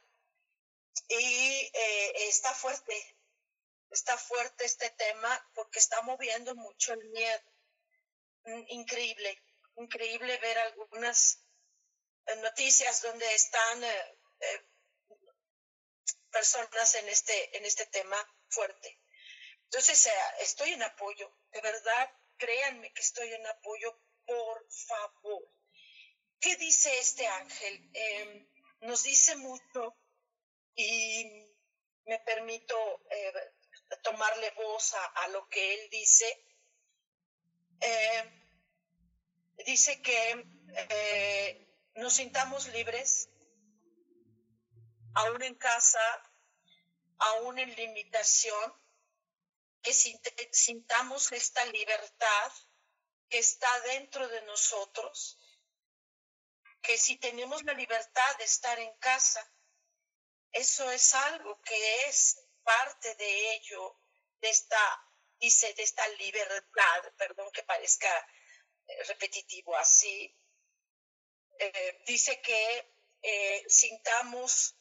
[1.08, 3.18] y eh, está fuerte,
[3.90, 7.52] está fuerte este tema porque está moviendo mucho el miedo.
[8.44, 9.42] Mm, increíble,
[9.76, 11.44] increíble ver algunas
[12.42, 14.66] noticias donde están eh, eh,
[16.30, 18.16] personas en este, en este tema
[18.48, 19.00] fuerte.
[19.64, 20.10] Entonces, eh,
[20.40, 25.42] estoy en apoyo, de verdad, créanme que estoy en apoyo, por favor.
[26.40, 27.90] ¿Qué dice este ángel?
[27.92, 28.48] Em,
[28.80, 29.96] nos dice mucho
[30.74, 31.24] y
[32.06, 33.04] me permito
[34.02, 36.46] tomarle voz a, lo que él dice.
[37.80, 38.46] Em,
[39.66, 41.59] dice que
[41.94, 43.28] nos sintamos libres,
[45.14, 46.00] aún en casa,
[47.18, 48.80] aún en limitación,
[49.82, 49.92] que
[50.52, 52.52] sintamos esta libertad
[53.28, 55.38] que está dentro de nosotros,
[56.82, 59.52] que si tenemos la libertad de estar en casa,
[60.52, 64.00] eso es algo que es parte de ello,
[64.40, 68.08] de esta, dice, de esta libertad, perdón que parezca
[68.86, 70.36] eh, repetitivo así,
[71.62, 72.90] eh, dice que
[73.22, 74.74] eh, sintamos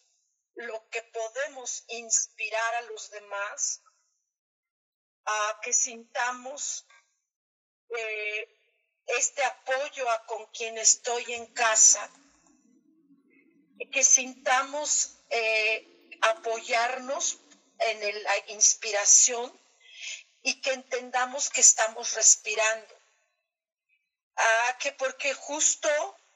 [0.56, 3.82] lo que podemos inspirar a los demás,
[5.26, 6.86] a que sintamos
[9.08, 12.10] este apoyo a con quien estoy en casa,
[13.92, 15.18] que sintamos
[16.22, 17.40] apoyarnos
[17.80, 19.60] en la inspiración
[20.44, 22.96] y que entendamos que estamos respirando.
[24.36, 25.90] Ah, que porque justo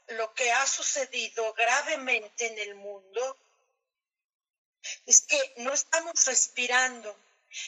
[0.07, 3.37] lo que ha sucedido gravemente en el mundo
[5.05, 7.15] es que no estamos respirando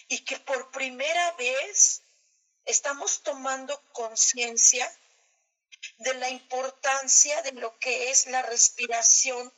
[0.08, 2.02] y que por primera vez
[2.66, 4.92] estamos tomando conciencia
[5.98, 9.54] de la importancia de lo que es la respiración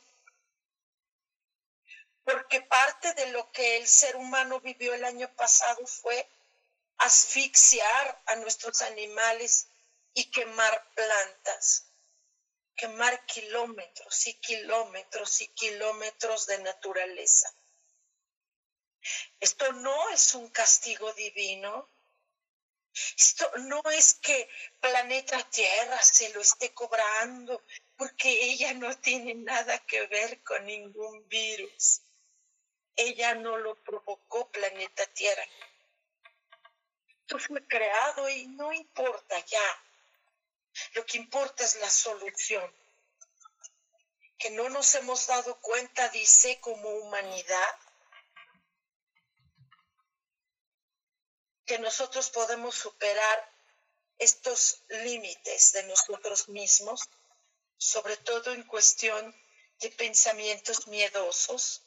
[2.28, 6.28] porque parte de lo que el ser humano vivió el año pasado fue
[6.98, 9.68] asfixiar a nuestros animales
[10.12, 11.84] y quemar plantas,
[12.78, 17.52] quemar kilómetros y kilómetros y kilómetros de naturaleza.
[19.40, 21.90] Esto no es un castigo divino.
[23.16, 24.48] Esto no es que
[24.80, 27.64] planeta Tierra se lo esté cobrando
[27.96, 32.02] porque ella no tiene nada que ver con ningún virus.
[32.94, 35.44] Ella no lo provocó planeta Tierra.
[37.20, 39.84] Esto fue creado y no importa ya.
[40.92, 42.74] Lo que importa es la solución.
[44.38, 47.76] Que no nos hemos dado cuenta, dice, como humanidad,
[51.66, 53.52] que nosotros podemos superar
[54.18, 57.08] estos límites de nosotros mismos,
[57.76, 59.34] sobre todo en cuestión
[59.80, 61.82] de pensamientos miedosos,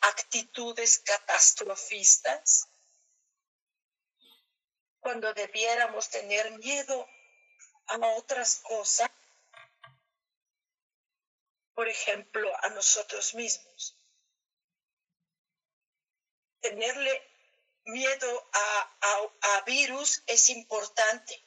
[0.00, 2.68] actitudes catastrofistas,
[5.00, 7.08] cuando debiéramos tener miedo
[7.88, 9.10] a otras cosas,
[11.74, 13.96] por ejemplo, a nosotros mismos.
[16.60, 17.22] Tenerle
[17.84, 21.40] miedo a, a, virus es importante,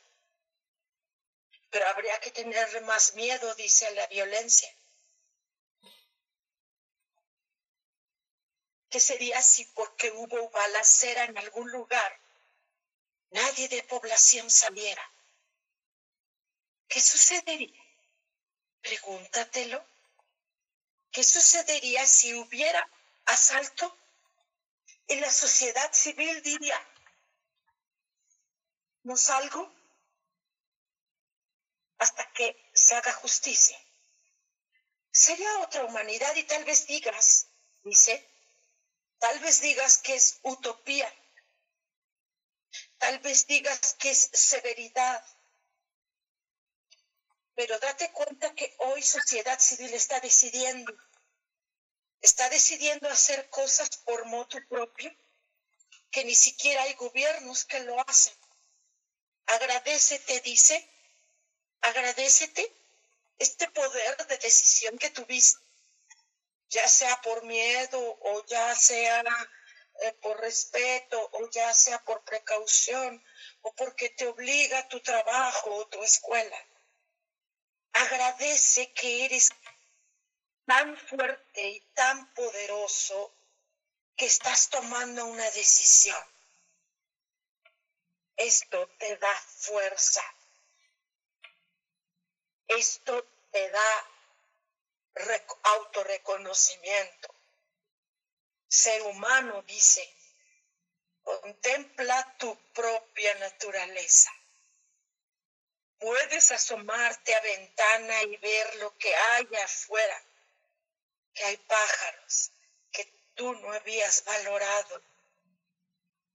[1.70, 4.70] pero habría que tenerle más miedo, dice, la violencia.
[8.90, 12.20] ¿Qué sería si porque hubo balacera en algún lugar,
[13.32, 15.04] nadie de población saliera?
[16.92, 17.82] ¿Qué sucedería?
[18.82, 19.84] Pregúntatelo.
[21.12, 22.88] ¿Qué sucedería si hubiera
[23.26, 23.98] asalto?
[25.08, 26.80] Y la sociedad civil diría,
[29.04, 29.74] no salgo
[31.98, 33.78] hasta que se haga justicia.
[35.12, 37.48] Sería otra humanidad y tal vez digas,
[37.84, 38.32] dice,
[39.22, 41.08] Tal vez digas que es utopía.
[42.98, 45.24] Tal vez digas que es severidad.
[47.56, 50.94] Pero date cuenta que hoy sociedad civil está decidiendo.
[52.22, 55.12] Está decidiendo hacer cosas por moto propio
[56.12, 58.34] que ni siquiera hay gobiernos que lo hacen.
[59.48, 60.90] Agradecete, dice,
[61.82, 62.72] agradecete
[63.40, 65.60] este poder de decisión que tuviste
[66.72, 69.24] ya sea por miedo o ya sea
[70.02, 73.24] eh, por respeto o ya sea por precaución
[73.62, 76.58] o porque te obliga tu trabajo o tu escuela.
[77.94, 79.50] Agradece que eres
[80.66, 83.34] tan fuerte y tan poderoso
[84.16, 86.24] que estás tomando una decisión.
[88.38, 90.24] Esto te da fuerza.
[92.68, 94.08] Esto te da
[95.64, 97.36] autorreconocimiento.
[98.68, 100.16] Ser humano, dice,
[101.22, 104.32] contempla tu propia naturaleza.
[106.02, 110.24] Puedes asomarte a ventana y ver lo que hay afuera,
[111.32, 112.52] que hay pájaros
[112.92, 115.04] que tú no habías valorado.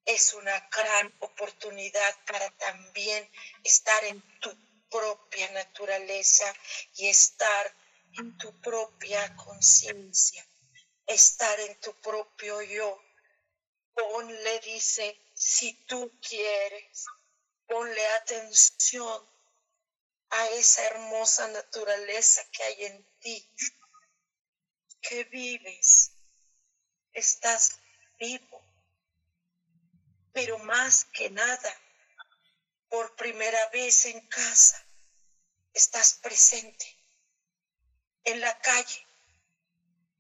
[0.04, 3.28] Es una gran oportunidad para también
[3.64, 4.56] estar en tu
[4.88, 6.54] propia naturaleza
[6.94, 7.74] y estar
[8.18, 10.46] en tu propia conciencia,
[11.08, 13.02] estar en tu propio yo.
[13.94, 17.06] Ponle, dice, si tú quieres,
[17.66, 19.35] ponle atención
[20.30, 23.50] a esa hermosa naturaleza que hay en ti,
[25.00, 26.12] que vives,
[27.12, 27.78] estás
[28.18, 28.62] vivo,
[30.32, 31.80] pero más que nada,
[32.88, 34.84] por primera vez en casa,
[35.72, 36.86] estás presente.
[38.24, 39.06] En la calle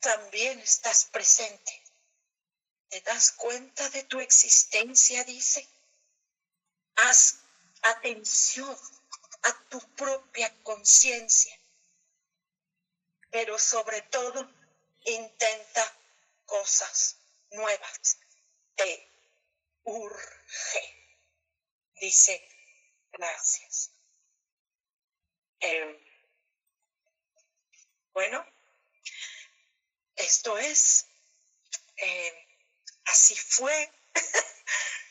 [0.00, 1.82] también estás presente.
[2.88, 5.24] ¿Te das cuenta de tu existencia?
[5.24, 5.66] Dice.
[6.94, 7.40] Haz
[7.82, 8.78] atención
[9.46, 11.56] a tu propia conciencia,
[13.30, 14.48] pero sobre todo
[15.04, 15.84] intenta
[16.44, 17.18] cosas
[17.52, 18.18] nuevas.
[18.74, 19.08] Te
[19.84, 20.82] urge.
[22.00, 22.48] Dice,
[23.12, 23.92] gracias.
[25.60, 25.96] Em,
[28.12, 28.44] bueno,
[30.16, 31.06] esto es,
[31.96, 32.34] em,
[33.04, 33.92] así fue,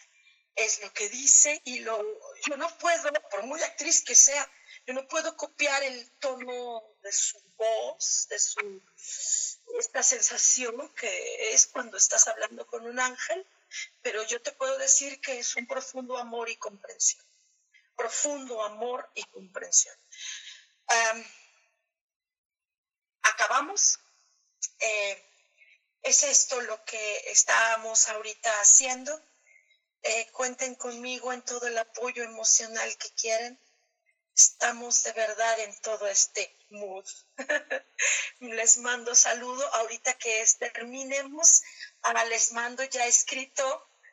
[0.55, 2.01] es lo que dice y lo,
[2.47, 4.49] yo no puedo, por muy actriz que sea,
[4.85, 8.81] yo no puedo copiar el tono de su voz, de su,
[9.79, 13.45] esta sensación que es cuando estás hablando con un ángel,
[14.01, 17.25] pero yo te puedo decir que es un profundo amor y comprensión,
[17.95, 19.95] profundo amor y comprensión.
[23.23, 23.99] acabamos.
[24.79, 25.31] Eh,
[26.03, 29.19] es esto lo que estamos ahorita haciendo.
[30.07, 33.59] Eh, cuenten conmigo en todo el apoyo emocional que quieren.
[34.35, 37.03] Estamos de verdad en todo este mood.
[38.39, 39.65] les mando saludo.
[39.73, 41.63] Ahorita que terminemos,
[42.03, 43.65] ahora les mando ya escrito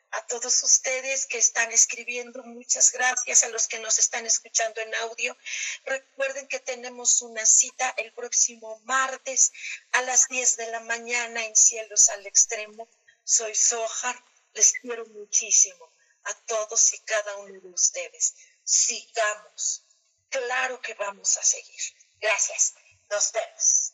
[0.09, 2.41] a todos ustedes que están escribiendo.
[2.43, 5.37] Muchas gracias a los que nos están escuchando en audio.
[5.85, 9.51] Recuerden que tenemos una cita el próximo martes
[9.91, 12.89] a las 10 de la mañana en Cielos al Extremo.
[13.23, 14.32] Soy Sojar.
[14.53, 15.91] Les quiero muchísimo
[16.23, 18.35] a todos y cada uno de ustedes.
[18.63, 19.85] Sigamos.
[20.29, 21.81] Claro que vamos a seguir.
[22.19, 22.73] Gracias.
[23.09, 23.93] Nos vemos.